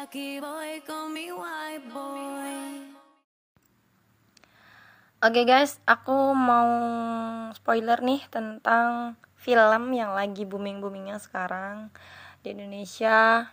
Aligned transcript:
Aquí, 0.00 0.40
voy 0.40 0.80
con 0.88 1.12
mi 1.12 1.28
white 1.28 1.84
boy. 1.92 2.88
Oke 5.20 5.44
guys, 5.44 5.76
aku 5.84 6.32
mau 6.32 6.72
spoiler 7.52 8.00
nih 8.00 8.24
tentang 8.32 9.20
film 9.36 9.92
yang 9.92 10.16
lagi 10.16 10.48
booming-boomingnya 10.48 11.20
sekarang 11.20 11.92
di 12.40 12.56
Indonesia. 12.56 13.52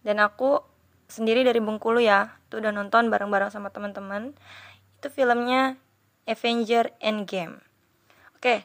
Dan 0.00 0.24
aku 0.24 0.64
sendiri 1.04 1.44
dari 1.44 1.60
Bengkulu 1.60 2.00
ya, 2.00 2.32
tuh 2.48 2.64
udah 2.64 2.72
nonton 2.72 3.12
bareng-bareng 3.12 3.52
sama 3.52 3.68
teman-teman. 3.68 4.32
Itu 4.96 5.12
filmnya 5.12 5.76
Avenger 6.24 6.96
Endgame. 6.96 7.60
Oke, 8.40 8.64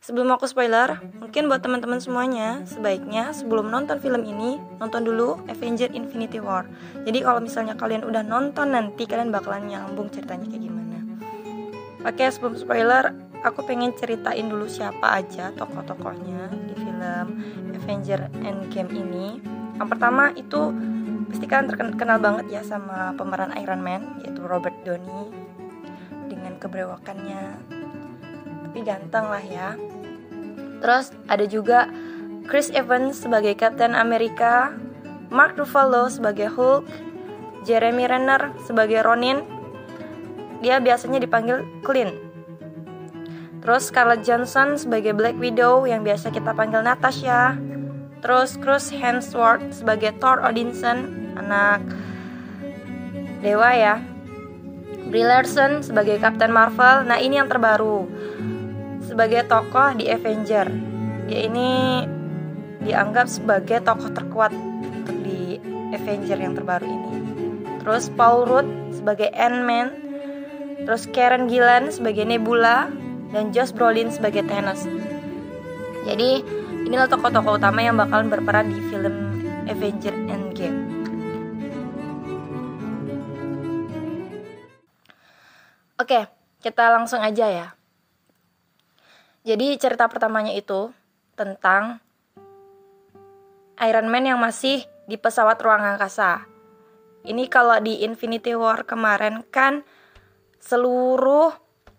sebelum 0.00 0.30
aku 0.34 0.46
spoiler, 0.46 1.02
mungkin 1.18 1.50
buat 1.50 1.62
teman-teman 1.62 1.98
semuanya, 1.98 2.62
sebaiknya 2.64 3.34
sebelum 3.34 3.70
nonton 3.70 3.98
film 3.98 4.22
ini, 4.24 4.56
nonton 4.78 5.04
dulu 5.04 5.38
Avenger 5.50 5.90
Infinity 5.92 6.38
War. 6.38 6.66
Jadi 7.02 7.18
kalau 7.22 7.40
misalnya 7.42 7.74
kalian 7.74 8.06
udah 8.06 8.22
nonton 8.22 8.74
nanti, 8.74 9.04
kalian 9.04 9.34
bakalan 9.34 9.68
nyambung 9.68 10.10
ceritanya 10.10 10.46
kayak 10.48 10.62
gimana. 10.62 10.98
Oke, 12.06 12.24
sebelum 12.30 12.54
spoiler, 12.56 13.12
aku 13.42 13.62
pengen 13.66 13.94
ceritain 13.94 14.46
dulu 14.46 14.66
siapa 14.66 15.22
aja 15.22 15.50
tokoh-tokohnya 15.54 16.50
di 16.66 16.74
film 16.78 17.02
Avenger 17.74 18.30
Endgame 18.42 18.90
ini. 18.94 19.26
Yang 19.78 19.88
pertama 19.94 20.34
itu 20.34 20.74
pasti 21.28 21.46
kan 21.46 21.68
terkenal 21.68 22.18
banget 22.18 22.48
ya 22.48 22.62
sama 22.64 23.12
pemeran 23.14 23.52
Iron 23.60 23.84
Man 23.84 24.18
yaitu 24.24 24.42
Robert 24.48 24.74
Downey 24.82 25.30
dengan 26.26 26.56
keberewakannya. 26.58 27.77
Tapi 28.68 28.84
ganteng 28.84 29.32
lah 29.32 29.40
ya. 29.40 29.80
Terus 30.84 31.16
ada 31.24 31.44
juga 31.48 31.88
Chris 32.44 32.68
Evans 32.70 33.16
sebagai 33.24 33.56
Captain 33.56 33.96
America, 33.96 34.76
Mark 35.32 35.56
Ruffalo 35.56 36.12
sebagai 36.12 36.52
Hulk, 36.52 36.84
Jeremy 37.64 38.04
Renner 38.04 38.52
sebagai 38.68 39.00
Ronin, 39.00 39.40
dia 40.60 40.80
biasanya 40.84 41.20
dipanggil 41.20 41.64
Clint. 41.80 42.12
Terus 43.64 43.92
Scarlett 43.92 44.24
Johansson 44.24 44.80
sebagai 44.80 45.12
Black 45.12 45.36
Widow 45.36 45.84
yang 45.84 46.00
biasa 46.00 46.32
kita 46.32 46.56
panggil 46.56 46.80
Natasha. 46.80 47.58
Terus 48.24 48.56
Chris 48.56 48.90
Hemsworth 48.90 49.76
sebagai 49.76 50.16
Thor 50.16 50.40
Odinson, 50.40 51.32
anak 51.36 51.84
dewa 53.44 53.70
ya. 53.76 54.00
Brie 55.08 55.24
Larson 55.24 55.80
sebagai 55.80 56.20
Captain 56.20 56.52
Marvel. 56.52 57.08
Nah, 57.08 57.16
ini 57.16 57.40
yang 57.40 57.48
terbaru. 57.48 58.04
Sebagai 59.18 59.50
tokoh 59.50 59.98
di 59.98 60.06
Avenger. 60.06 60.70
Dia 61.26 61.50
ini 61.50 62.06
dianggap 62.86 63.26
sebagai 63.26 63.82
tokoh 63.82 64.14
terkuat 64.14 64.54
untuk 64.54 65.18
di 65.26 65.58
Avenger 65.90 66.38
yang 66.38 66.54
terbaru 66.54 66.86
ini. 66.86 67.10
Terus 67.82 68.14
Paul 68.14 68.46
Rudd 68.46 68.70
sebagai 68.94 69.26
Ant-Man 69.34 69.90
terus 70.86 71.10
Karen 71.10 71.50
Gillan 71.50 71.90
sebagai 71.90 72.22
Nebula 72.22 72.94
dan 73.34 73.50
Josh 73.50 73.74
Brolin 73.74 74.14
sebagai 74.14 74.46
Thanos. 74.46 74.86
Jadi 76.06 76.46
inilah 76.86 77.10
tokoh-tokoh 77.10 77.58
utama 77.58 77.82
yang 77.82 77.98
bakalan 77.98 78.30
berperan 78.30 78.70
di 78.70 78.78
film 78.86 79.34
Avenger 79.66 80.14
Endgame. 80.30 80.78
Oke, 85.98 86.30
kita 86.62 86.94
langsung 86.94 87.18
aja 87.18 87.50
ya. 87.50 87.77
Jadi 89.48 89.80
cerita 89.80 90.04
pertamanya 90.12 90.52
itu 90.52 90.92
tentang 91.32 92.04
Iron 93.80 94.12
Man 94.12 94.28
yang 94.28 94.36
masih 94.36 94.84
di 95.08 95.16
pesawat 95.16 95.56
ruang 95.64 95.80
angkasa. 95.80 96.44
Ini 97.24 97.48
kalau 97.48 97.80
di 97.80 98.04
Infinity 98.04 98.52
War 98.52 98.84
kemarin 98.84 99.40
kan 99.48 99.88
seluruh 100.60 101.48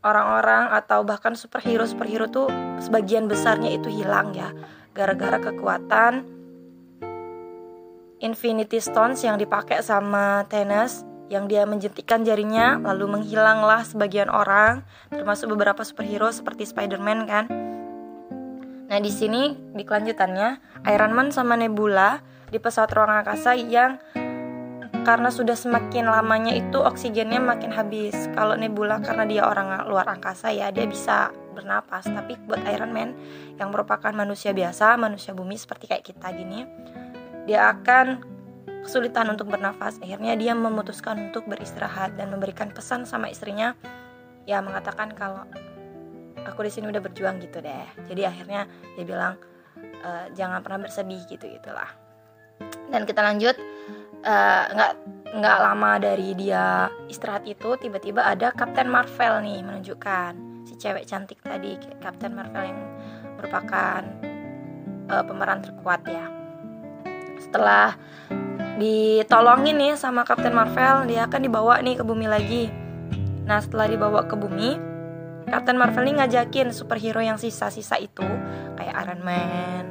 orang-orang 0.05 0.69
atau 0.77 1.01
bahkan 1.01 1.33
superhero 1.33 1.89
superhero 1.89 2.29
tuh 2.29 2.53
sebagian 2.85 3.25
besarnya 3.25 3.73
itu 3.73 3.89
hilang 3.89 4.37
ya 4.37 4.53
gara-gara 4.93 5.41
kekuatan 5.41 6.29
Infinity 8.21 8.77
Stones 8.77 9.25
yang 9.25 9.41
dipakai 9.41 9.81
sama 9.81 10.45
Thanos 10.45 11.08
yang 11.29 11.45
dia 11.45 11.63
menjentikan 11.69 12.25
jarinya 12.25 12.81
lalu 12.81 13.21
menghilanglah 13.21 13.85
sebagian 13.85 14.27
orang 14.33 14.81
termasuk 15.13 15.53
beberapa 15.53 15.85
superhero 15.85 16.33
seperti 16.33 16.65
Spider-Man 16.65 17.19
kan. 17.29 17.45
Nah, 18.89 18.97
di 18.97 19.13
sini 19.13 19.53
di 19.77 19.85
kelanjutannya 19.85 20.81
Iron 20.89 21.13
Man 21.13 21.29
sama 21.29 21.53
Nebula 21.53 22.25
di 22.49 22.57
pesawat 22.57 22.89
ruang 22.97 23.21
angkasa 23.21 23.53
yang 23.53 24.01
karena 25.05 25.29
sudah 25.29 25.53
semakin 25.53 26.09
lamanya 26.09 26.57
itu 26.57 26.81
oksigennya 26.81 27.37
makin 27.37 27.69
habis. 27.69 28.17
Kalau 28.33 28.57
Nebula 28.57 28.97
karena 28.99 29.29
dia 29.29 29.45
orang 29.45 29.85
luar 29.85 30.09
angkasa 30.09 30.49
ya 30.49 30.73
dia 30.73 30.89
bisa 30.89 31.29
bernapas. 31.53 32.09
Tapi 32.09 32.33
buat 32.49 32.65
Iron 32.65 32.89
Man 32.89 33.13
yang 33.61 33.69
merupakan 33.69 34.09
manusia 34.09 34.57
biasa, 34.57 34.97
manusia 34.97 35.37
bumi 35.37 35.53
seperti 35.53 35.85
kayak 35.85 36.09
kita 36.09 36.33
gini, 36.33 36.65
dia 37.45 37.69
akan 37.69 38.38
kesulitan 38.83 39.29
untuk 39.31 39.51
bernafas. 39.51 39.99
Akhirnya 39.99 40.35
dia 40.39 40.55
memutuskan 40.55 41.31
untuk 41.31 41.45
beristirahat 41.47 42.15
dan 42.15 42.31
memberikan 42.31 42.71
pesan 42.71 43.03
sama 43.03 43.29
istrinya 43.31 43.75
ya 44.47 44.63
mengatakan 44.63 45.13
kalau 45.13 45.45
aku 46.41 46.65
di 46.65 46.71
sini 46.71 46.89
udah 46.89 47.01
berjuang 47.03 47.37
gitu 47.43 47.61
deh. 47.61 47.87
Jadi 48.09 48.21
akhirnya 48.25 48.65
dia 48.97 49.05
bilang 49.05 49.33
e, 49.77 50.33
jangan 50.33 50.63
pernah 50.65 50.87
bersedih 50.87 51.21
gitu 51.29 51.45
gitulah. 51.45 51.89
Dan 52.89 53.05
kita 53.05 53.21
lanjut 53.23 53.55
nggak 54.19 54.93
uh, 54.99 54.99
nggak 55.39 55.57
lama 55.63 55.91
dari 55.95 56.35
dia 56.35 56.91
istirahat 57.07 57.47
itu 57.47 57.79
tiba-tiba 57.79 58.27
ada 58.27 58.51
Captain 58.51 58.91
Marvel 58.91 59.39
nih 59.39 59.63
menunjukkan 59.63 60.31
si 60.67 60.75
cewek 60.75 61.07
cantik 61.07 61.39
tadi 61.39 61.79
Captain 62.03 62.35
Marvel 62.35 62.67
yang 62.67 62.81
merupakan 63.39 64.03
uh, 65.07 65.23
pemeran 65.23 65.63
terkuat 65.63 66.03
ya 66.03 66.27
setelah 67.39 67.95
ditolongin 68.79 69.75
nih 69.75 69.93
sama 69.99 70.23
Captain 70.23 70.55
Marvel 70.55 71.11
dia 71.11 71.27
akan 71.27 71.41
dibawa 71.43 71.83
nih 71.83 71.99
ke 71.99 72.03
bumi 72.07 72.25
lagi. 72.31 72.71
Nah 73.43 73.59
setelah 73.59 73.91
dibawa 73.91 74.23
ke 74.23 74.39
bumi 74.39 74.79
Captain 75.49 75.75
Marvel 75.75 76.05
ini 76.07 76.21
ngajakin 76.21 76.71
superhero 76.71 77.19
yang 77.19 77.35
sisa-sisa 77.35 77.97
itu 77.99 78.23
kayak 78.77 78.95
Iron 79.03 79.21
Man 79.25 79.83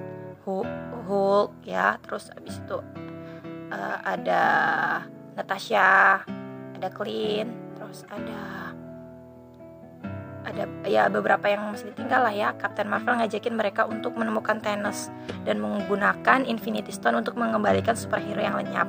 Hulk, 0.46 0.70
Hulk 1.05 1.50
ya. 1.67 2.00
Terus 2.00 2.32
abis 2.32 2.62
itu 2.62 2.79
uh, 3.75 3.99
ada 4.06 4.43
Natasha, 5.37 6.23
ada 6.75 6.88
Clint, 6.94 7.50
terus 7.76 8.06
ada 8.08 8.68
ada 10.48 10.64
ya 10.88 11.12
beberapa 11.12 11.44
yang 11.48 11.72
masih 11.72 11.92
ditinggal 11.92 12.24
lah 12.24 12.34
ya. 12.34 12.48
Captain 12.56 12.88
Marvel 12.88 13.20
ngajakin 13.20 13.54
mereka 13.54 13.84
untuk 13.84 14.16
menemukan 14.16 14.58
Thanos 14.64 15.12
dan 15.44 15.60
menggunakan 15.60 16.48
Infinity 16.48 16.90
Stone 16.90 17.20
untuk 17.20 17.36
mengembalikan 17.36 17.94
superhero 17.94 18.40
yang 18.40 18.56
lenyap. 18.56 18.88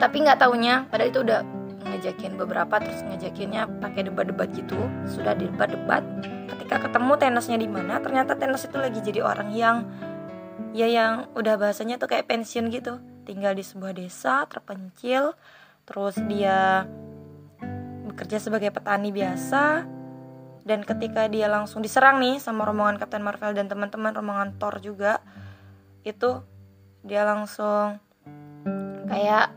Tapi 0.00 0.16
nggak 0.26 0.40
taunya, 0.42 0.88
pada 0.90 1.06
itu 1.06 1.22
udah 1.22 1.44
ngajakin 1.84 2.34
beberapa 2.40 2.80
terus 2.80 3.04
ngajakinnya 3.04 3.68
pakai 3.84 4.08
debat-debat 4.08 4.48
gitu. 4.56 4.80
Sudah 5.06 5.36
debat-debat. 5.36 6.02
Ketika 6.48 6.88
ketemu 6.88 7.12
Thanosnya 7.20 7.58
di 7.60 7.68
mana, 7.68 8.00
ternyata 8.00 8.34
Thanos 8.34 8.64
itu 8.64 8.76
lagi 8.80 8.98
jadi 9.04 9.20
orang 9.20 9.52
yang 9.52 9.84
ya 10.74 10.90
yang 10.90 11.30
udah 11.38 11.54
bahasanya 11.54 12.02
tuh 12.02 12.10
kayak 12.10 12.26
pensiun 12.26 12.66
gitu 12.74 12.98
tinggal 13.22 13.54
di 13.54 13.62
sebuah 13.62 13.94
desa 13.94 14.42
terpencil 14.50 15.38
terus 15.86 16.18
dia 16.26 16.82
bekerja 18.14 18.38
sebagai 18.38 18.70
petani 18.70 19.10
biasa 19.10 19.82
dan 20.64 20.80
ketika 20.86 21.26
dia 21.26 21.50
langsung 21.50 21.82
diserang 21.82 22.22
nih 22.22 22.38
sama 22.38 22.62
rombongan 22.64 22.96
Captain 22.96 23.26
Marvel 23.26 23.52
dan 23.52 23.66
teman-teman 23.66 24.14
rombongan 24.14 24.54
Thor 24.56 24.78
juga 24.78 25.18
itu 26.06 26.40
dia 27.04 27.26
langsung 27.26 28.00
kayak 29.10 29.52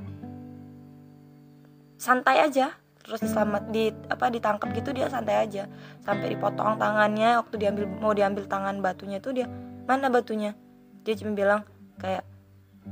santai 1.95 2.43
aja. 2.43 2.75
Terus 3.07 3.23
diselamat 3.23 3.71
di 3.71 3.87
apa 4.11 4.27
ditangkap 4.27 4.67
gitu 4.75 4.91
dia 4.91 5.07
santai 5.07 5.39
aja. 5.39 5.71
Sampai 6.03 6.35
dipotong 6.35 6.75
tangannya 6.75 7.39
waktu 7.39 7.55
diambil 7.55 7.87
mau 7.87 8.11
diambil 8.11 8.43
tangan 8.51 8.83
batunya 8.83 9.23
itu 9.23 9.31
dia 9.31 9.47
mana 9.87 10.11
batunya? 10.11 10.59
Dia 11.07 11.15
cuma 11.15 11.31
bilang 11.31 11.63
kayak 12.03 12.27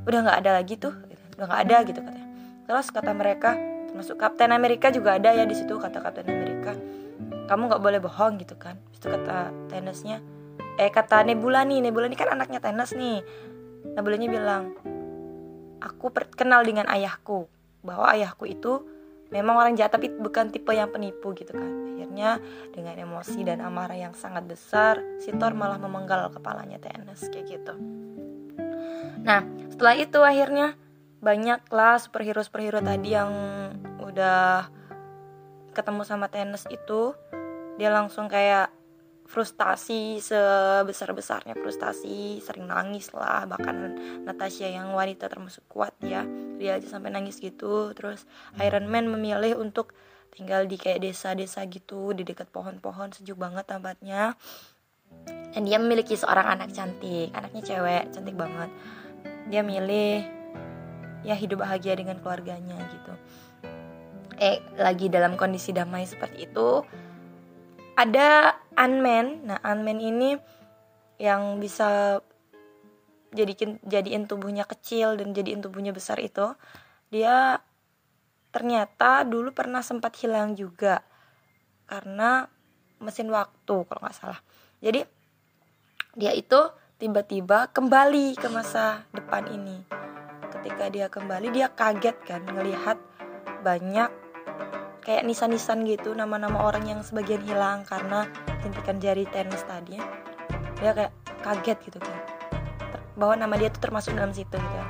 udah 0.07 0.19
nggak 0.23 0.39
ada 0.39 0.51
lagi 0.55 0.79
tuh 0.79 0.95
udah 1.35 1.45
nggak 1.51 1.61
ada 1.67 1.77
gitu 1.83 1.99
katanya. 1.99 2.29
Terus 2.63 2.87
kata 2.95 3.11
mereka 3.11 3.74
termasuk 3.95 4.19
Kapten 4.19 4.51
Amerika 4.51 4.91
juga 4.91 5.15
ada 5.15 5.31
ya 5.31 5.47
di 5.47 5.55
situ 5.55 5.79
kata 5.79 6.03
Kapten 6.03 6.27
Amerika. 6.27 6.75
Kamu 7.47 7.71
nggak 7.71 7.79
boleh 7.79 8.03
bohong 8.03 8.43
gitu 8.43 8.59
kan. 8.59 8.75
Itu 8.91 9.07
kata 9.07 9.55
Thanosnya 9.71 10.19
eh 10.75 10.91
kata 10.91 11.23
Nebula 11.23 11.63
nih 11.63 11.79
Nebula 11.79 12.11
ini 12.11 12.19
kan 12.19 12.27
anaknya 12.35 12.59
Thanos 12.59 12.91
nih. 12.91 13.23
Nebulanya 13.95 14.27
bilang 14.27 14.75
aku 15.79 16.11
kenal 16.35 16.67
dengan 16.67 16.91
ayahku 16.91 17.47
bahwa 17.87 18.11
ayahku 18.11 18.51
itu 18.51 18.83
memang 19.31 19.55
orang 19.55 19.79
jahat 19.79 19.95
tapi 19.95 20.11
bukan 20.11 20.51
tipe 20.51 20.75
yang 20.75 20.91
penipu 20.91 21.31
gitu 21.31 21.55
kan. 21.55 21.95
Akhirnya 21.95 22.43
dengan 22.75 22.99
emosi 22.99 23.47
dan 23.47 23.63
amarah 23.63 23.95
yang 23.95 24.11
sangat 24.11 24.43
besar 24.43 24.99
si 25.23 25.31
Thor 25.31 25.55
malah 25.55 25.79
memenggal 25.79 26.27
kepalanya 26.35 26.83
Thanos 26.83 27.31
kayak 27.31 27.47
gitu. 27.47 27.73
Nah 29.23 29.47
setelah 29.71 29.95
itu 29.95 30.19
akhirnya 30.19 30.75
banyaklah 31.25 31.97
superhero 31.97 32.45
superhero 32.45 32.77
tadi 32.85 33.17
yang 33.17 33.33
udah 33.97 34.69
ketemu 35.73 36.01
sama 36.05 36.29
Thanos 36.29 36.69
itu. 36.69 37.17
Dia 37.81 37.89
langsung 37.89 38.29
kayak 38.29 38.69
frustasi 39.25 40.21
sebesar-besarnya 40.21 41.57
frustasi 41.57 42.37
sering 42.45 42.69
nangis 42.69 43.09
lah. 43.09 43.49
Bahkan 43.49 43.75
Natasha 44.21 44.69
yang 44.69 44.93
wanita 44.93 45.25
termasuk 45.25 45.65
kuat 45.65 45.97
ya 46.05 46.21
dia 46.61 46.77
aja 46.77 46.85
sampai 46.85 47.09
nangis 47.09 47.41
gitu. 47.41 47.89
Terus 47.97 48.29
Iron 48.61 48.85
Man 48.85 49.09
memilih 49.09 49.57
untuk 49.57 49.97
tinggal 50.29 50.69
di 50.69 50.77
kayak 50.77 51.01
desa-desa 51.01 51.65
gitu 51.65 52.13
di 52.13 52.21
dekat 52.21 52.53
pohon-pohon 52.53 53.17
sejuk 53.17 53.41
banget 53.41 53.65
tempatnya. 53.65 54.37
Dan 55.25 55.65
dia 55.65 55.81
memiliki 55.81 56.13
seorang 56.13 56.53
anak 56.53 56.69
cantik. 56.69 57.33
Anaknya 57.33 57.61
cewek 57.65 58.03
cantik 58.13 58.37
banget. 58.37 58.69
Dia 59.49 59.65
milih 59.65 60.34
ya 61.25 61.33
hidup 61.33 61.65
bahagia 61.65 61.97
dengan 61.97 62.21
keluarganya 62.21 62.77
gitu 62.93 63.13
eh 64.37 64.61
lagi 64.77 65.09
dalam 65.09 65.39
kondisi 65.39 65.73
damai 65.73 66.05
seperti 66.05 66.45
itu 66.47 66.83
ada 67.95 68.59
Ant-Man. 68.75 69.47
Nah, 69.47 69.59
Ant-Man 69.63 69.99
ini 70.03 70.35
yang 71.15 71.63
bisa 71.63 72.19
jadiin 73.31 73.79
jadiin 73.87 74.27
tubuhnya 74.27 74.67
kecil 74.67 75.15
dan 75.15 75.31
jadiin 75.31 75.63
tubuhnya 75.63 75.95
besar 75.95 76.19
itu, 76.19 76.51
dia 77.07 77.59
ternyata 78.51 79.23
dulu 79.23 79.51
pernah 79.51 79.83
sempat 79.83 80.15
hilang 80.19 80.55
juga 80.55 81.03
karena 81.87 82.47
mesin 82.99 83.31
waktu 83.31 83.75
kalau 83.87 83.99
nggak 84.03 84.15
salah. 84.15 84.39
Jadi 84.83 85.03
dia 86.15 86.31
itu 86.31 86.59
tiba-tiba 86.95 87.71
kembali 87.71 88.39
ke 88.39 88.47
masa 88.47 89.03
depan 89.11 89.51
ini. 89.51 89.83
Ketika 90.65 90.89
dia 90.89 91.05
kembali, 91.13 91.53
dia 91.53 91.69
kaget 91.69 92.17
kan 92.25 92.41
ngelihat 92.41 92.97
banyak 93.61 94.09
kayak 95.05 95.21
nisan-nisan 95.21 95.85
gitu 95.85 96.17
nama-nama 96.17 96.65
orang 96.65 96.89
yang 96.89 97.05
sebagian 97.05 97.37
hilang 97.45 97.85
karena 97.85 98.25
jentikan 98.65 98.97
jari 98.97 99.29
tenis 99.29 99.61
tadi. 99.69 100.01
Dia 100.81 100.97
kayak 100.97 101.13
kaget 101.45 101.77
gitu 101.85 102.01
kan. 102.01 102.17
Bahwa 103.13 103.37
nama 103.37 103.53
dia 103.61 103.69
tuh 103.69 103.77
termasuk 103.77 104.17
dalam 104.17 104.33
situ 104.33 104.57
gitu 104.57 104.73
kan. 104.73 104.89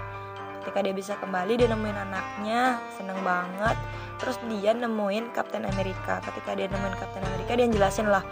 Ketika 0.64 0.80
dia 0.80 0.96
bisa 0.96 1.20
kembali 1.20 1.60
dia 1.60 1.68
nemuin 1.68 1.98
anaknya 2.08 2.80
seneng 2.96 3.20
banget. 3.20 3.76
Terus 4.24 4.40
dia 4.48 4.72
nemuin 4.72 5.36
Kapten 5.36 5.68
Amerika. 5.68 6.24
Ketika 6.24 6.56
dia 6.56 6.72
nemuin 6.72 6.96
Kapten 7.04 7.20
Amerika 7.20 7.52
dia 7.52 7.68
jelasin 7.68 8.08
lah 8.08 8.24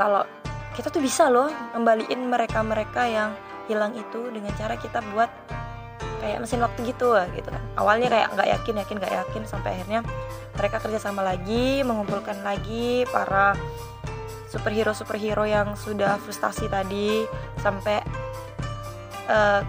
kalau 0.00 0.24
kita 0.72 0.88
tuh 0.88 1.04
bisa 1.04 1.28
loh 1.28 1.52
kembaliin 1.76 2.24
mereka-mereka 2.24 3.04
yang 3.04 3.36
hilang 3.68 3.92
itu 4.00 4.32
dengan 4.32 4.56
cara 4.56 4.80
kita 4.80 5.04
buat 5.12 5.28
kayak 6.18 6.38
mesin 6.42 6.60
waktu 6.62 6.80
gitu 6.90 7.14
gitu 7.34 7.48
kan. 7.48 7.62
Awalnya 7.78 8.08
kayak 8.10 8.28
nggak 8.34 8.48
yakin 8.58 8.74
yakin 8.84 8.96
nggak 9.00 9.14
yakin 9.14 9.42
sampai 9.46 9.70
akhirnya 9.78 10.00
mereka 10.58 10.76
kerjasama 10.82 11.22
lagi 11.22 11.82
mengumpulkan 11.86 12.42
lagi 12.42 13.06
para 13.08 13.54
superhero 14.48 14.96
superhero 14.96 15.44
yang 15.44 15.76
sudah 15.76 16.16
frustasi 16.18 16.66
tadi 16.72 17.28
sampai 17.60 18.00
uh, 19.28 19.60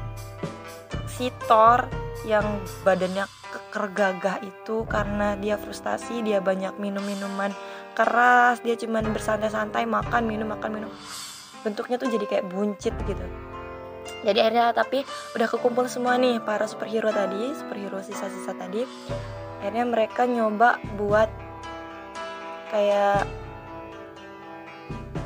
si 1.05 1.29
Thor 1.45 1.83
yang 2.23 2.45
badannya 2.87 3.27
keker 3.49 3.85
gagah 3.91 4.37
itu 4.45 4.87
karena 4.87 5.35
dia 5.35 5.59
frustasi 5.59 6.21
dia 6.23 6.39
banyak 6.39 6.79
minum 6.79 7.03
minuman 7.03 7.51
keras 7.97 8.63
dia 8.63 8.79
cuman 8.79 9.11
bersantai-santai 9.11 9.83
makan 9.83 10.23
minum 10.25 10.47
makan 10.47 10.71
minum. 10.79 10.91
Bentuknya 11.59 11.99
tuh 11.99 12.07
jadi 12.07 12.23
kayak 12.23 12.47
buncit 12.47 12.95
gitu 13.03 13.48
jadi 14.23 14.47
akhirnya 14.47 14.65
tapi 14.75 15.07
udah 15.35 15.47
kekumpul 15.47 15.87
semua 15.87 16.19
nih 16.19 16.43
para 16.43 16.67
superhero 16.67 17.09
tadi 17.09 17.55
superhero 17.55 18.03
sisa-sisa 18.03 18.51
tadi. 18.55 18.83
Akhirnya 19.59 19.83
mereka 19.87 20.23
nyoba 20.23 20.79
buat 20.95 21.27
kayak 22.71 23.27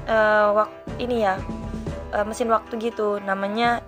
uh, 0.09 0.47
wak 0.57 0.69
ini 0.97 1.25
ya 1.25 1.37
uh, 2.13 2.25
mesin 2.25 2.49
waktu 2.49 2.77
gitu. 2.81 3.17
Namanya 3.21 3.81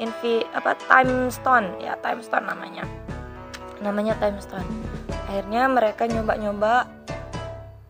invi 0.00 0.44
apa 0.52 0.76
time 0.88 1.28
stone. 1.32 1.76
Ya 1.80 1.96
time 2.00 2.20
stone 2.20 2.48
namanya. 2.48 2.84
Namanya 3.84 4.16
time 4.20 4.40
stone. 4.40 4.68
Akhirnya 5.28 5.68
mereka 5.68 6.08
nyoba-nyoba 6.08 6.88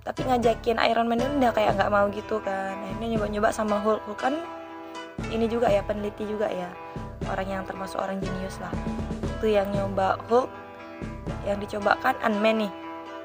tapi 0.04 0.20
ngajakin 0.28 0.76
Iron 0.84 1.08
Man 1.08 1.22
udah 1.40 1.50
kayak 1.56 1.80
nggak 1.80 1.90
mau 1.90 2.06
gitu 2.12 2.38
kan. 2.42 2.76
Akhirnya 2.76 3.18
nyoba-nyoba 3.18 3.48
sama 3.54 3.78
Hulk. 3.80 4.04
Hulk 4.04 4.20
kan 4.20 4.34
ini 5.34 5.50
juga 5.50 5.66
ya 5.66 5.82
peneliti 5.82 6.22
juga 6.24 6.46
ya. 6.46 6.70
Orang 7.26 7.50
yang 7.50 7.62
termasuk 7.66 7.98
orang 7.98 8.22
jenius 8.22 8.62
lah. 8.62 8.70
Itu 9.36 9.50
yang 9.50 9.66
nyoba 9.74 10.22
Hulk 10.30 10.46
yang 11.44 11.58
dicobakan 11.58 12.14
Ant-Man 12.22 12.64
nih. 12.64 12.72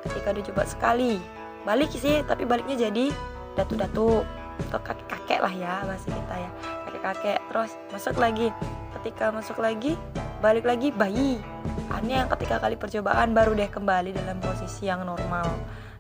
Ketika 0.10 0.34
dicoba 0.34 0.66
sekali. 0.66 1.22
Balik 1.64 1.94
sih 1.94 2.26
tapi 2.26 2.50
baliknya 2.50 2.90
jadi 2.90 3.14
datu-datu. 3.54 4.26
Atau 4.60 4.80
kakek-kakek 4.84 5.40
lah 5.40 5.54
ya 5.54 5.74
bahasa 5.86 6.08
kita 6.10 6.36
ya. 6.36 6.50
Kakek-kakek. 6.90 7.40
Terus 7.54 7.72
masuk 7.94 8.16
lagi. 8.18 8.48
Ketika 9.00 9.30
masuk 9.30 9.62
lagi 9.62 9.94
balik 10.42 10.66
lagi 10.66 10.90
bayi. 10.90 11.38
Hanya 11.94 12.26
yang 12.26 12.30
ketika 12.34 12.58
kali 12.58 12.76
percobaan 12.80 13.38
baru 13.38 13.54
deh 13.54 13.70
kembali 13.70 14.18
dalam 14.18 14.42
posisi 14.42 14.90
yang 14.90 15.06
normal. 15.06 15.46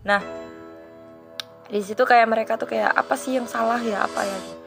Nah 0.03 0.23
di 1.69 1.85
situ 1.85 2.01
kayak 2.01 2.25
mereka 2.25 2.57
tuh 2.57 2.65
kayak 2.65 2.89
apa 2.97 3.13
sih 3.13 3.37
yang 3.37 3.45
salah 3.45 3.77
ya? 3.77 4.01
Apa 4.01 4.25
ya 4.25 4.58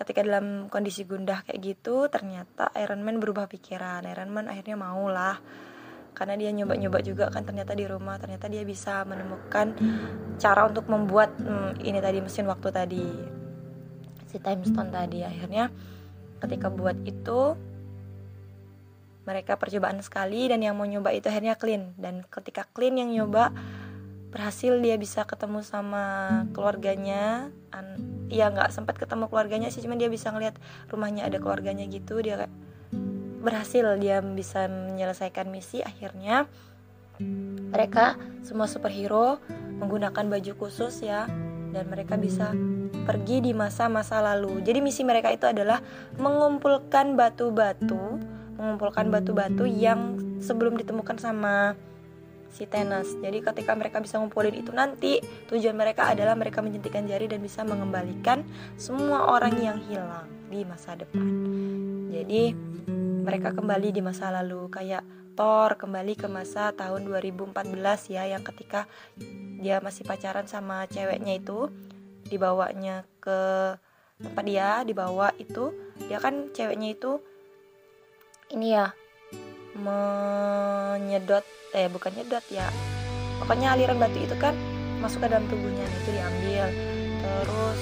ketika 0.00 0.24
dalam 0.24 0.72
kondisi 0.72 1.04
gundah 1.04 1.44
kayak 1.44 1.60
gitu 1.60 2.08
ternyata 2.08 2.72
Iron 2.80 3.04
Man 3.04 3.20
berubah 3.20 3.44
pikiran. 3.52 4.08
Iron 4.08 4.32
Man 4.32 4.48
akhirnya 4.48 4.80
mau 4.80 5.04
lah 5.12 5.36
karena 6.16 6.34
dia 6.40 6.50
nyoba-nyoba 6.50 6.98
juga 7.04 7.28
kan 7.28 7.46
ternyata 7.46 7.76
di 7.76 7.86
rumah 7.86 8.18
ternyata 8.18 8.50
dia 8.50 8.64
bisa 8.66 9.04
menemukan 9.06 9.76
cara 10.40 10.66
untuk 10.66 10.88
membuat 10.90 11.36
hmm, 11.38 11.84
ini 11.84 12.00
tadi 12.02 12.18
mesin 12.18 12.48
waktu 12.48 12.68
tadi 12.72 13.06
si 14.30 14.40
time 14.40 14.64
stone 14.64 14.88
tadi. 14.88 15.20
Akhirnya 15.20 15.68
ketika 16.40 16.72
buat 16.72 16.96
itu 17.04 17.58
mereka 19.28 19.60
percobaan 19.60 20.00
sekali 20.00 20.48
dan 20.48 20.64
yang 20.64 20.80
mau 20.80 20.88
nyoba 20.88 21.12
itu 21.12 21.28
akhirnya 21.28 21.60
clean. 21.60 21.92
Dan 22.00 22.24
ketika 22.24 22.64
clean 22.72 22.96
yang 22.96 23.12
nyoba 23.12 23.52
berhasil 24.30 24.78
dia 24.78 24.94
bisa 24.94 25.26
ketemu 25.26 25.60
sama 25.60 26.46
keluarganya 26.54 27.50
An 27.74 28.19
ya 28.30 28.48
nggak 28.48 28.70
sempat 28.70 28.96
ketemu 28.96 29.26
keluarganya 29.26 29.68
sih 29.68 29.82
cuman 29.82 29.98
dia 29.98 30.06
bisa 30.06 30.30
ngeliat 30.30 30.56
rumahnya 30.88 31.26
ada 31.26 31.42
keluarganya 31.42 31.84
gitu. 31.90 32.22
Dia 32.22 32.46
kayak 32.46 32.54
berhasil 33.42 33.84
dia 33.98 34.22
bisa 34.22 34.70
menyelesaikan 34.70 35.50
misi. 35.50 35.82
Akhirnya 35.82 36.46
mereka 37.74 38.16
semua 38.46 38.64
superhero 38.64 39.42
menggunakan 39.82 40.24
baju 40.30 40.52
khusus 40.56 41.04
ya 41.04 41.28
dan 41.70 41.84
mereka 41.90 42.16
bisa 42.16 42.54
pergi 43.04 43.42
di 43.44 43.52
masa-masa 43.52 44.22
lalu. 44.22 44.62
Jadi 44.62 44.78
misi 44.80 45.02
mereka 45.02 45.28
itu 45.34 45.44
adalah 45.44 45.82
mengumpulkan 46.16 47.18
batu-batu 47.18 48.22
mengumpulkan 48.60 49.08
batu-batu 49.08 49.64
yang 49.64 50.20
sebelum 50.36 50.76
ditemukan 50.76 51.16
sama 51.16 51.72
si 52.50 52.66
Thanos. 52.66 53.18
Jadi 53.22 53.38
ketika 53.40 53.72
mereka 53.78 54.02
bisa 54.02 54.18
ngumpulin 54.18 54.54
itu 54.54 54.70
nanti 54.74 55.22
tujuan 55.48 55.74
mereka 55.74 56.10
adalah 56.10 56.34
mereka 56.34 56.60
menjentikan 56.60 57.06
jari 57.06 57.30
dan 57.30 57.40
bisa 57.40 57.62
mengembalikan 57.62 58.42
semua 58.74 59.30
orang 59.30 59.54
yang 59.58 59.78
hilang 59.86 60.26
di 60.50 60.66
masa 60.66 60.98
depan. 60.98 61.24
Jadi 62.10 62.52
mereka 63.22 63.54
kembali 63.54 63.88
di 63.94 64.02
masa 64.02 64.34
lalu 64.34 64.66
kayak 64.68 65.06
Thor 65.38 65.78
kembali 65.78 66.18
ke 66.18 66.28
masa 66.28 66.74
tahun 66.74 67.06
2014 67.06 68.12
ya 68.12 68.28
yang 68.28 68.42
ketika 68.44 68.90
dia 69.62 69.78
masih 69.80 70.04
pacaran 70.04 70.44
sama 70.44 70.84
ceweknya 70.90 71.38
itu 71.38 71.70
dibawanya 72.28 73.06
ke 73.22 73.40
tempat 74.20 74.44
dia 74.44 74.84
dibawa 74.84 75.32
itu 75.40 75.72
dia 75.96 76.20
kan 76.20 76.52
ceweknya 76.52 76.92
itu 76.92 77.24
ini 78.52 78.76
ya 78.76 78.92
menyedot 79.78 81.46
eh 81.70 81.86
bukan 81.86 82.10
nyedot 82.14 82.42
ya. 82.50 82.66
Pokoknya 83.38 83.72
aliran 83.72 83.96
batu 83.96 84.18
itu 84.20 84.36
kan 84.36 84.52
masuk 85.00 85.24
ke 85.24 85.32
dalam 85.32 85.46
tubuhnya 85.48 85.86
itu 85.86 86.10
diambil. 86.12 86.64
Terus 87.20 87.80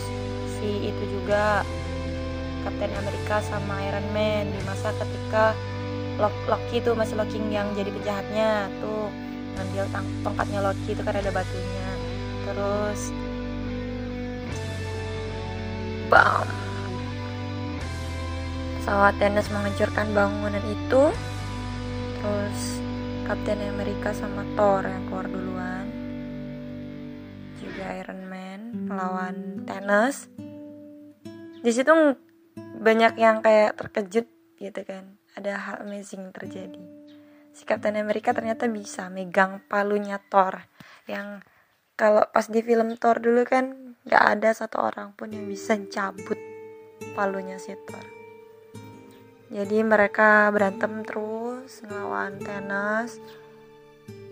si 0.59 0.93
itu 0.93 1.05
juga 1.09 1.65
Captain 2.67 2.93
America 2.95 3.37
sama 3.49 3.81
Iron 3.89 4.07
Man 4.13 4.51
di 4.53 4.61
masa 4.69 4.93
ketika 4.95 5.57
Loki 6.21 6.83
itu 6.83 6.91
masih 6.93 7.15
Loki 7.17 7.39
yang 7.49 7.73
jadi 7.75 7.91
penjahatnya. 7.91 8.71
Tuh 8.83 9.09
ngambil 9.57 9.85
tongkatnya 10.23 10.61
Loki 10.63 10.91
itu 10.93 11.03
kan 11.03 11.15
ada 11.17 11.31
batunya. 11.33 11.89
Terus 12.45 13.01
bam. 16.13 16.47
Pesawat 18.79 19.15
Thanos 19.21 19.49
menghancurkan 19.53 20.07
bangunan 20.17 20.65
itu. 20.65 21.03
Terus 22.19 22.61
Captain 23.29 23.61
America 23.61 24.17
sama 24.17 24.41
Thor 24.57 24.89
yang 24.89 25.05
keluar 25.05 25.29
duluan. 25.29 25.85
Juga 27.61 27.85
Iron 28.01 28.25
Man 28.25 28.89
melawan 28.89 29.69
Thanos. 29.69 30.33
Di 31.61 31.69
situ 31.69 31.93
banyak 32.57 33.21
yang 33.21 33.45
kayak 33.45 33.77
terkejut 33.77 34.25
gitu 34.57 34.81
kan. 34.81 35.21
Ada 35.37 35.61
hal 35.61 35.77
amazing 35.85 36.33
terjadi. 36.33 36.81
Si 37.53 37.69
Captain 37.69 38.01
America 38.01 38.33
ternyata 38.33 38.65
bisa 38.65 39.13
megang 39.13 39.61
palunya 39.69 40.17
Thor. 40.33 40.65
Yang 41.05 41.45
kalau 42.01 42.25
pas 42.33 42.49
di 42.49 42.65
film 42.65 42.97
Thor 42.97 43.21
dulu 43.21 43.45
kan 43.45 43.93
nggak 44.09 44.25
ada 44.41 44.57
satu 44.57 44.81
orang 44.81 45.13
pun 45.13 45.37
yang 45.37 45.45
bisa 45.45 45.77
cabut 45.93 46.41
palunya 47.13 47.61
si 47.61 47.77
Thor 47.85 48.18
jadi 49.49 49.85
mereka 49.85 50.53
berantem 50.53 51.05
terus 51.05 51.81
ngelawan 51.85 52.37
Thanos 52.41 53.17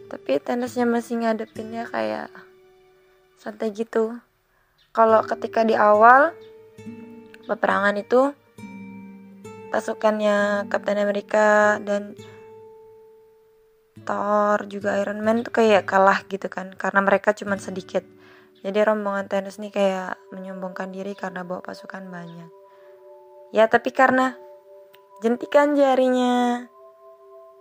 tapi 0.06 0.38
Thanosnya 0.38 0.86
masih 0.86 1.18
ngadepinnya 1.18 1.82
kayak 1.90 2.30
santai 3.36 3.74
gitu. 3.74 4.14
Kalau 4.94 5.20
ketika 5.26 5.66
di 5.66 5.74
awal 5.74 6.32
peperangan 7.44 7.98
itu 7.98 8.32
pasukannya 9.74 10.70
Captain 10.70 10.98
America 11.02 11.76
dan 11.82 12.14
Thor 14.06 14.62
juga 14.70 15.02
Iron 15.02 15.20
Man 15.26 15.42
tuh 15.42 15.58
kayak 15.58 15.90
kalah 15.90 16.22
gitu 16.30 16.46
kan 16.46 16.70
karena 16.78 17.02
mereka 17.02 17.34
cuma 17.34 17.58
sedikit. 17.58 18.06
Jadi 18.62 18.78
rombongan 18.82 19.26
Thanos 19.26 19.58
nih 19.58 19.74
kayak 19.74 20.16
menyombongkan 20.30 20.94
diri 20.94 21.18
karena 21.18 21.42
bawa 21.42 21.60
pasukan 21.66 22.06
banyak. 22.06 22.50
Ya 23.50 23.66
tapi 23.66 23.90
karena 23.90 24.38
jentikan 25.24 25.72
jarinya. 25.72 26.66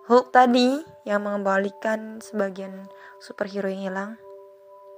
Hulk 0.05 0.29
tadi 0.29 0.85
yang 1.07 1.25
mengembalikan 1.25 2.21
sebagian 2.21 2.85
superhero 3.17 3.71
yang 3.71 3.89
hilang. 3.89 4.11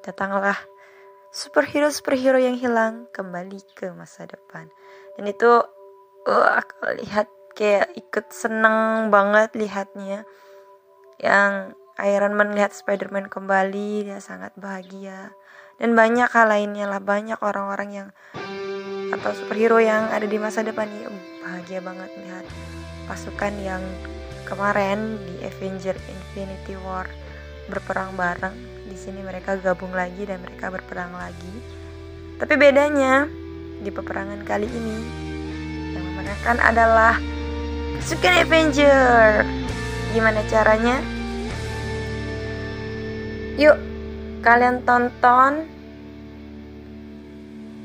Datanglah 0.03 0.57
superhero-superhero 1.31 2.39
yang 2.39 2.59
hilang 2.59 3.07
kembali 3.15 3.61
ke 3.75 3.93
masa 3.95 4.27
depan. 4.27 4.67
Dan 5.15 5.31
itu 5.31 5.63
uh, 6.27 6.49
aku 6.59 6.97
lihat 7.03 7.31
kayak 7.55 7.93
ikut 7.95 8.31
seneng 8.35 9.07
banget 9.13 9.55
lihatnya. 9.55 10.27
Yang 11.21 11.77
Iron 12.03 12.37
Man 12.37 12.53
lihat 12.53 12.77
Spider-Man 12.77 13.31
kembali 13.31 14.11
dia 14.11 14.19
sangat 14.19 14.53
bahagia. 14.59 15.33
Dan 15.77 15.93
banyak 15.93 16.29
hal 16.29 16.49
lainnya 16.49 16.89
lah 16.89 17.01
banyak 17.01 17.37
orang-orang 17.39 17.89
yang 17.93 18.07
atau 19.13 19.31
superhero 19.35 19.79
yang 19.79 20.09
ada 20.11 20.25
di 20.27 20.37
masa 20.39 20.63
depan. 20.63 20.87
Ya 20.91 21.09
bahagia 21.43 21.79
banget 21.79 22.11
lihat 22.23 22.45
pasukan 23.07 23.53
yang 23.63 23.83
kemarin 24.43 25.19
di 25.23 25.43
Avenger 25.47 25.95
Infinity 26.07 26.75
War 26.83 27.07
berperang 27.71 28.15
bareng. 28.15 28.55
Di 28.87 28.95
sini 28.95 29.23
mereka 29.23 29.59
gabung 29.59 29.91
lagi 29.91 30.23
dan 30.27 30.39
mereka 30.43 30.71
berperang 30.71 31.11
lagi. 31.15 31.55
Tapi 32.39 32.53
bedanya 32.55 33.27
di 33.77 33.89
peperangan 33.93 34.41
kali 34.47 34.65
ini 34.67 34.97
yang 35.95 36.03
memenangkan 36.03 36.57
adalah 36.63 37.15
pasukan 37.99 38.33
Avenger. 38.43 39.43
Gimana 40.15 40.41
caranya? 40.47 40.97
Yuk 43.57 43.77
kalian 44.45 44.85
tonton 44.85 45.76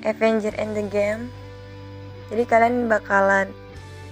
Avenger 0.03 0.55
in 0.59 0.75
the 0.75 0.85
Game. 0.87 1.31
Jadi 2.31 2.43
kalian 2.49 2.91
bakalan 2.91 3.51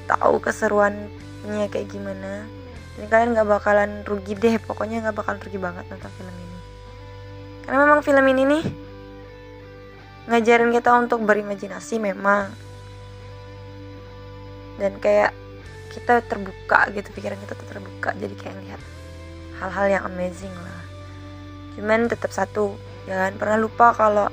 tahu 0.07 0.39
keseruannya 0.43 1.67
kayak 1.71 1.91
gimana. 1.91 2.47
Dan 2.99 3.07
kalian 3.07 3.31
nggak 3.33 3.49
bakalan 3.49 3.91
rugi 4.05 4.35
deh 4.37 4.61
pokoknya 4.61 5.03
nggak 5.07 5.17
bakalan 5.17 5.41
rugi 5.41 5.59
banget 5.59 5.85
nonton 5.89 6.13
film 6.15 6.35
ini. 6.35 6.59
Karena 7.65 7.79
memang 7.87 8.01
film 8.03 8.27
ini 8.29 8.43
nih 8.45 8.65
ngajarin 10.31 10.71
kita 10.71 10.91
untuk 11.01 11.25
berimajinasi 11.25 11.97
memang. 11.99 12.53
Dan 14.77 14.97
kayak 15.01 15.33
kita 15.91 16.23
terbuka 16.23 16.87
gitu 16.95 17.11
pikiran 17.11 17.37
kita 17.43 17.59
tuh 17.59 17.67
terbuka 17.67 18.15
jadi 18.15 18.35
kayak 18.39 18.57
lihat 18.63 18.81
hal-hal 19.59 19.87
yang 19.91 20.05
amazing 20.07 20.55
lah. 20.55 20.83
Cuman 21.75 22.07
tetap 22.07 22.31
satu 22.31 22.79
jangan 23.11 23.35
pernah 23.37 23.59
lupa 23.59 23.91
kalau 23.97 24.31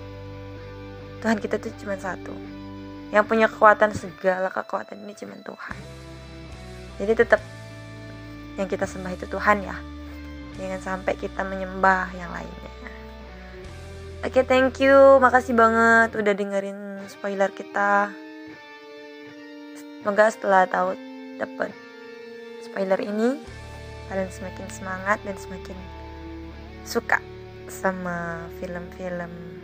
Tuhan 1.27 1.43
kita 1.43 1.59
tuh 1.59 1.75
cuma 1.83 1.99
satu. 1.99 2.31
Yang 3.11 3.27
punya 3.27 3.51
kekuatan 3.51 3.91
segala 3.91 4.47
kekuatan 4.47 4.95
ini 5.03 5.11
cuma 5.11 5.35
Tuhan. 5.43 5.75
Jadi 7.03 7.11
tetap 7.19 7.43
yang 8.55 8.71
kita 8.71 8.87
sembah 8.87 9.11
itu 9.11 9.27
Tuhan 9.27 9.59
ya. 9.59 9.75
Jangan 10.55 10.79
sampai 10.79 11.19
kita 11.19 11.43
menyembah 11.43 12.15
yang 12.15 12.31
lainnya. 12.31 12.71
Oke 14.23 14.39
okay, 14.39 14.43
thank 14.47 14.79
you. 14.79 15.19
Makasih 15.19 15.51
banget 15.51 16.15
udah 16.15 16.31
dengerin 16.31 17.03
spoiler 17.11 17.51
kita. 17.51 18.07
Semoga 19.99 20.31
setelah 20.31 20.63
tahu 20.63 20.95
dapat 21.43 21.75
spoiler 22.63 23.03
ini 23.03 23.35
kalian 24.07 24.31
semakin 24.31 24.67
semangat 24.71 25.19
dan 25.27 25.35
semakin 25.35 25.75
suka 26.87 27.19
sama 27.67 28.47
film-film 28.63 29.56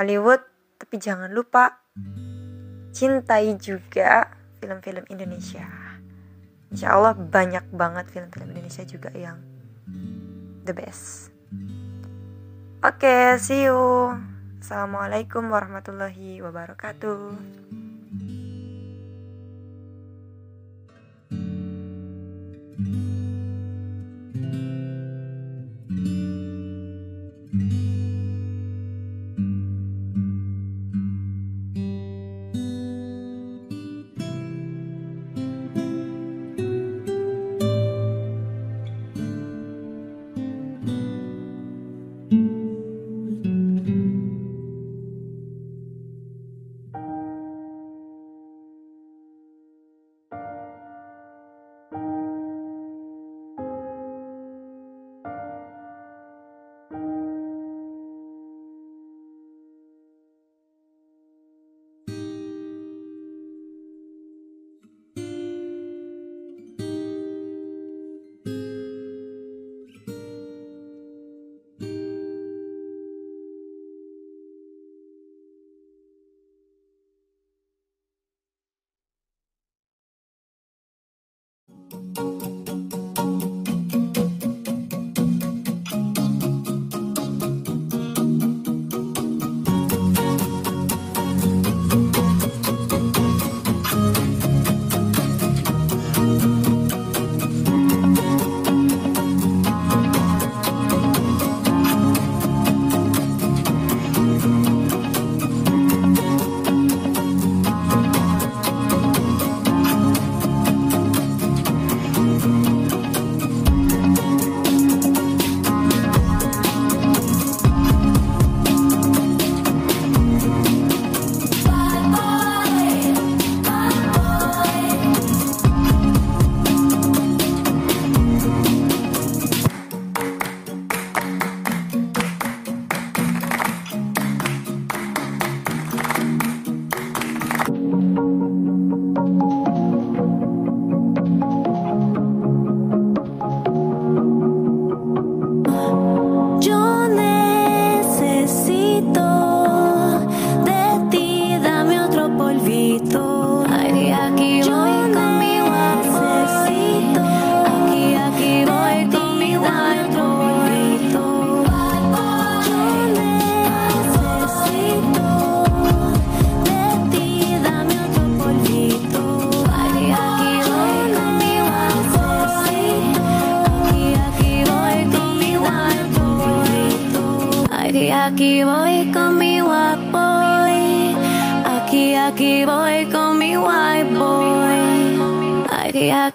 Hollywood 0.00 0.40
tapi 0.80 0.96
jangan 0.96 1.28
lupa 1.28 1.84
cintai 2.96 3.52
juga 3.60 4.32
film-film 4.56 5.04
Indonesia 5.12 5.68
Insya 6.72 6.96
Allah 6.96 7.12
banyak 7.12 7.68
banget 7.76 8.08
film-film 8.08 8.48
Indonesia 8.56 8.80
juga 8.88 9.12
yang 9.12 9.36
the 10.64 10.72
best 10.72 11.28
Oke, 12.80 13.04
okay, 13.04 13.36
see 13.36 13.68
you. 13.68 13.76
Assalamualaikum 14.56 15.52
warahmatullahi 15.52 16.40
wabarakatuh. 16.40 17.36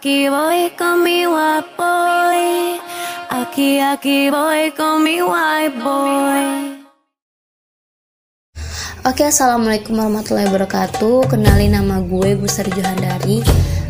Aquí, 0.05 0.29
voy 0.29 0.69
con 0.77 1.01
mi 1.01 1.25
white 1.25 1.73
boy. 1.73 2.77
Aquí, 3.25 3.81
aquí 3.81 4.29
voy 4.29 4.69
con 4.77 5.01
mi 5.01 5.17
white 5.17 5.81
boy. 5.81 6.45
Oke, 9.01 9.25
assalamualaikum 9.25 9.97
warahmatullahi 9.97 10.45
wabarakatuh. 10.45 11.25
Kenalin 11.25 11.73
nama 11.73 12.05
gue 12.05 12.37
Gusari 12.37 12.69
Johandari. 12.77 13.41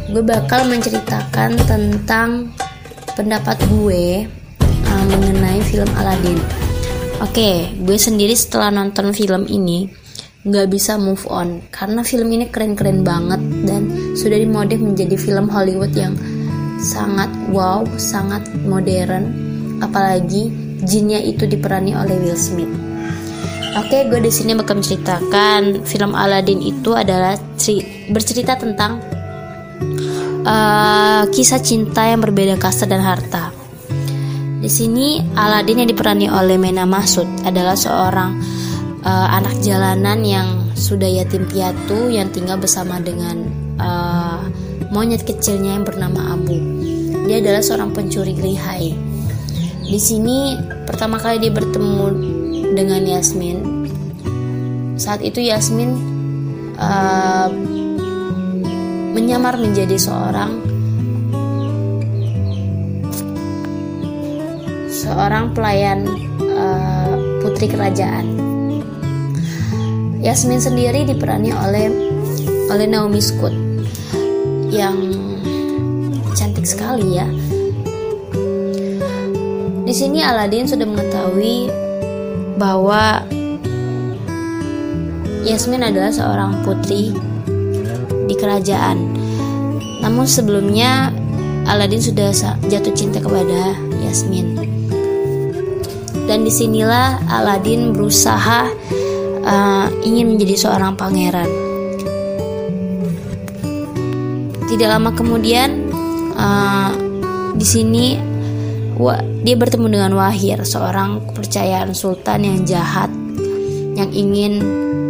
Gue 0.07 0.23
bakal 0.23 0.71
menceritakan 0.71 1.59
tentang 1.67 2.47
pendapat 3.19 3.59
gue 3.67 4.23
uh, 4.63 5.05
mengenai 5.11 5.59
film 5.67 5.91
Aladdin. 5.99 6.39
Oke, 7.19 7.75
gue 7.75 7.99
sendiri 7.99 8.39
setelah 8.39 8.71
nonton 8.71 9.11
film 9.11 9.51
ini 9.51 10.04
nggak 10.45 10.69
bisa 10.69 11.01
move 11.01 11.25
on 11.25 11.57
karena 11.73 12.05
film 12.05 12.29
ini 12.29 12.45
keren-keren 12.53 13.01
banget 13.01 13.41
dan 13.65 13.89
sudah 14.13 14.37
dimodif 14.37 14.77
menjadi 14.77 15.17
film 15.17 15.49
Hollywood 15.49 15.89
yang 15.97 16.13
sangat 16.77 17.33
wow, 17.49 17.81
sangat 17.97 18.45
modern. 18.61 19.33
Apalagi 19.81 20.53
jinnya 20.85 21.19
itu 21.19 21.49
diperani 21.49 21.97
oleh 21.97 22.15
Will 22.21 22.37
Smith. 22.37 22.69
Oke, 23.75 24.07
gue 24.07 24.23
di 24.23 24.31
sini 24.31 24.55
bakal 24.55 24.79
menceritakan 24.79 25.83
film 25.83 26.15
Aladdin 26.15 26.63
itu 26.63 26.95
adalah 26.95 27.35
ceri- 27.59 28.07
bercerita 28.07 28.55
tentang 28.55 29.03
uh, 30.47 31.27
kisah 31.27 31.59
cinta 31.59 32.07
yang 32.07 32.23
berbeda 32.23 32.55
kasta 32.55 32.87
dan 32.87 33.03
harta. 33.03 33.51
Di 34.63 34.71
sini 34.71 35.19
Aladdin 35.35 35.83
yang 35.83 35.89
diperani 35.91 36.31
oleh 36.31 36.55
Mena 36.55 36.87
Masud 36.87 37.27
adalah 37.43 37.75
seorang 37.75 38.39
uh, 39.05 39.27
anak 39.31 39.61
jalanan 39.61 40.25
yang 40.25 40.47
sudah 40.73 41.07
yatim 41.07 41.45
piatu 41.45 42.09
yang 42.09 42.33
tinggal 42.33 42.57
bersama 42.57 42.97
dengan 42.99 43.45
uh, 43.77 44.41
monyet 44.89 45.23
kecilnya 45.23 45.77
yang 45.79 45.85
bernama 45.85 46.33
Abu. 46.33 46.57
Dia 47.29 47.39
adalah 47.41 47.61
seorang 47.61 47.93
pencuri 47.93 48.33
lihai. 48.33 48.97
Di 49.85 49.99
sini 50.01 50.57
pertama 50.89 51.21
kali 51.21 51.37
dia 51.37 51.53
bertemu 51.53 52.05
dengan 52.73 53.01
Yasmin. 53.05 53.57
Saat 54.97 55.21
itu 55.21 55.41
Yasmin 55.41 55.93
uh, 56.81 57.49
menyamar 59.15 59.55
menjadi 59.55 59.95
seorang 59.95 60.59
seorang 64.89 65.53
pelayan 65.53 66.03
uh, 66.41 67.15
putri 67.45 67.69
kerajaan. 67.69 68.44
Yasmin 70.25 70.57
sendiri 70.57 71.05
diperani 71.05 71.53
oleh 71.53 71.85
oleh 72.73 72.89
Naomi 72.89 73.21
Scott 73.21 73.53
yang 74.73 74.97
cantik 76.33 76.65
sekali 76.65 77.21
ya. 77.21 77.29
Di 79.85 79.93
sini 79.93 80.25
Aladin 80.25 80.65
sudah 80.65 80.89
mengetahui 80.89 81.69
bahwa 82.57 83.21
Yasmin 85.45 85.85
adalah 85.85 86.09
seorang 86.09 86.65
putri 86.65 87.13
di 88.25 88.33
kerajaan. 88.33 88.97
Namun 90.01 90.25
sebelumnya 90.25 91.13
Aladin 91.69 92.01
sudah 92.01 92.33
jatuh 92.65 92.97
cinta 92.97 93.21
kepada 93.21 93.77
Yasmin. 94.01 94.57
Dan 96.25 96.41
di 96.41 96.49
sinilah 96.49 97.21
Aladin 97.29 97.93
berusaha 97.93 98.73
uh, 99.45 99.87
ingin 100.01 100.33
menjadi 100.33 100.67
seorang 100.67 100.97
pangeran. 100.97 101.47
Tidak 104.65 104.89
lama 104.89 105.13
kemudian, 105.13 105.87
uh, 106.35 106.91
di 107.55 107.63
sini 107.63 108.05
dia 109.45 109.55
bertemu 109.55 109.87
dengan 109.91 110.11
Wahir, 110.17 110.65
seorang 110.65 111.23
kepercayaan 111.31 111.93
sultan 111.93 112.43
yang 112.43 112.59
jahat 112.65 113.11
yang 113.95 114.11
ingin 114.11 114.59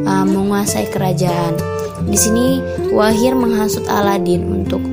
uh, 0.05 0.25
menguasai 0.27 0.91
kerajaan. 0.93 1.57
Di 2.05 2.17
sini 2.19 2.61
Wahir 2.93 3.33
menghasut 3.33 3.87
Aladin 3.89 4.45
untuk 4.45 4.83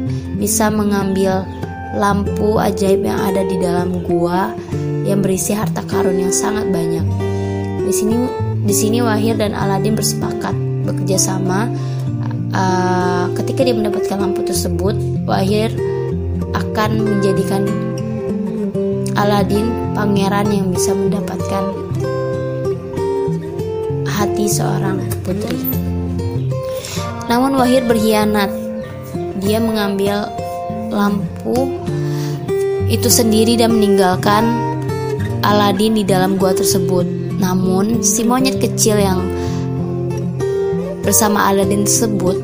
bisa 0.41 0.73
mengambil 0.73 1.45
lampu 1.93 2.57
ajaib 2.57 3.05
yang 3.05 3.21
ada 3.21 3.45
di 3.45 3.61
dalam 3.61 4.01
gua 4.09 4.57
yang 5.05 5.21
berisi 5.21 5.53
harta 5.53 5.85
karun 5.85 6.17
yang 6.17 6.33
sangat 6.33 6.73
banyak. 6.73 7.05
Di 7.85 7.93
sini 7.93 8.17
di 8.63 8.75
sini 8.75 9.03
Wahir 9.03 9.35
dan 9.35 9.59
Aladin 9.59 9.99
bersepakat 9.99 10.55
bekerja 10.87 11.19
sama. 11.19 11.67
Uh, 12.53 13.33
ketika 13.41 13.65
dia 13.65 13.73
mendapatkan 13.73 14.21
lampu 14.21 14.45
tersebut, 14.45 14.95
Wahir 15.25 15.73
akan 16.53 16.91
menjadikan 17.01 17.65
Aladin 19.17 19.93
pangeran 19.97 20.49
yang 20.53 20.69
bisa 20.73 20.93
mendapatkan 20.95 21.65
hati 24.09 24.47
seorang 24.47 25.03
putri. 25.27 25.59
Namun 27.27 27.57
Wahir 27.59 27.83
berkhianat. 27.89 28.63
Dia 29.43 29.59
mengambil 29.59 30.31
lampu 30.95 31.67
itu 32.87 33.11
sendiri 33.11 33.59
dan 33.59 33.75
meninggalkan 33.75 34.47
Aladin 35.43 35.99
di 35.99 36.07
dalam 36.07 36.39
gua 36.39 36.55
tersebut. 36.55 37.32
Namun 37.43 38.07
si 38.07 38.23
monyet 38.23 38.63
kecil 38.63 39.03
yang 39.03 39.21
bersama 41.03 41.51
Aladin 41.51 41.83
tersebut 41.83 42.39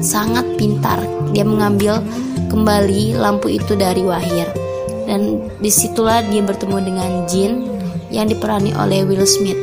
sangat 0.00 0.48
pintar. 0.56 1.04
Dia 1.36 1.44
mengambil 1.44 2.00
kembali 2.48 3.20
lampu 3.20 3.52
itu 3.52 3.76
dari 3.76 4.00
Wahir 4.00 4.48
dan 5.04 5.40
di 5.60 5.68
situlah 5.68 6.24
dia 6.24 6.40
bertemu 6.40 6.76
dengan 6.80 7.10
Jin 7.28 7.64
yang 8.08 8.28
diperani 8.28 8.72
oleh 8.72 9.04
Will 9.04 9.28
Smith. 9.28 9.60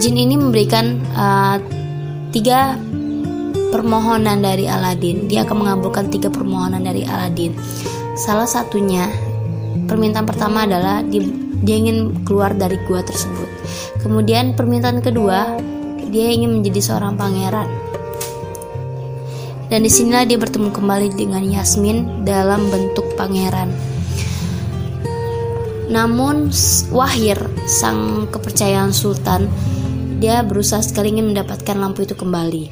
Jin 0.00 0.16
ini 0.20 0.36
memberikan 0.36 1.00
uh, 1.16 1.56
tiga 2.28 2.76
permohonan 3.72 4.44
dari 4.44 4.68
Aladin. 4.68 5.26
Dia 5.30 5.48
akan 5.48 5.64
mengabulkan 5.64 6.12
tiga 6.12 6.28
permohonan 6.28 6.84
dari 6.84 7.08
Aladin. 7.08 7.56
Salah 8.14 8.46
satunya 8.46 9.08
permintaan 9.88 10.28
pertama 10.28 10.68
adalah 10.68 11.00
dia, 11.02 11.24
dia 11.64 11.80
ingin 11.80 12.22
keluar 12.28 12.52
dari 12.52 12.76
gua 12.84 13.00
tersebut. 13.00 13.48
Kemudian 14.04 14.52
permintaan 14.52 15.00
kedua 15.00 15.56
dia 16.12 16.30
ingin 16.30 16.60
menjadi 16.60 16.92
seorang 16.92 17.16
pangeran. 17.16 17.66
Dan 19.72 19.82
di 19.82 19.90
sinilah 19.90 20.28
dia 20.28 20.38
bertemu 20.38 20.70
kembali 20.70 21.16
dengan 21.16 21.42
Yasmin 21.42 22.22
dalam 22.22 22.68
bentuk 22.70 23.16
pangeran. 23.18 23.72
Namun 25.90 26.52
Wahir, 26.94 27.36
sang 27.66 28.30
kepercayaan 28.30 28.94
sultan, 28.94 29.50
dia 30.22 30.46
berusaha 30.46 30.80
sekali 30.84 31.16
ingin 31.16 31.34
mendapatkan 31.34 31.74
lampu 31.74 32.06
itu 32.06 32.14
kembali. 32.14 32.70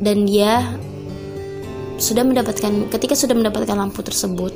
Dan 0.00 0.28
dia 0.28 0.76
sudah 2.00 2.24
mendapatkan 2.24 2.88
ketika 2.88 3.12
sudah 3.12 3.36
mendapatkan 3.36 3.76
lampu 3.76 4.00
tersebut, 4.00 4.52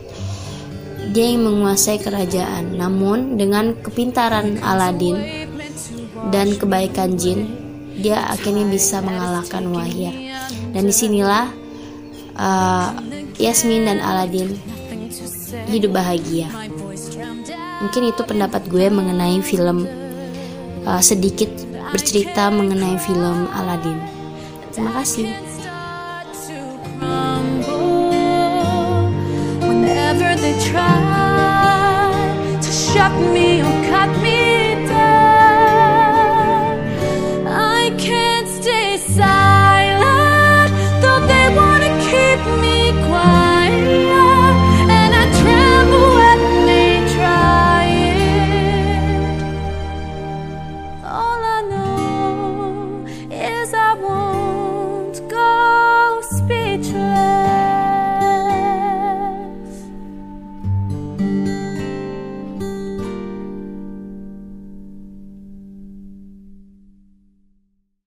dia 1.15 1.31
ingin 1.31 1.47
menguasai 1.47 2.03
kerajaan. 2.03 2.75
Namun 2.75 3.39
dengan 3.39 3.79
kepintaran 3.79 4.59
Aladin 4.59 5.15
dan 6.35 6.59
kebaikan 6.59 7.15
jin, 7.15 7.47
dia 7.95 8.19
akhirnya 8.27 8.67
bisa 8.67 8.99
mengalahkan 8.99 9.63
Wahir. 9.71 10.11
Dan 10.75 10.91
di 10.91 10.95
sinilah 10.95 11.47
uh, 12.35 12.99
Yasmin 13.39 13.87
dan 13.87 14.03
Aladin 14.03 14.59
hidup 15.71 15.95
bahagia. 15.95 16.51
Mungkin 17.79 18.11
itu 18.11 18.23
pendapat 18.27 18.67
gue 18.67 18.91
mengenai 18.91 19.39
film 19.39 19.87
uh, 20.83 20.99
sedikit 20.99 21.49
bercerita 21.95 22.51
mengenai 22.51 22.99
film 22.99 23.47
Aladin. 23.55 24.03
Terima 24.75 24.91
kasih. 24.99 25.44
Try 30.75 32.59
to 32.61 32.71
shut 32.73 33.13
me 33.33 33.63
or 33.63 33.75
cut 33.91 34.11
me 34.23 34.64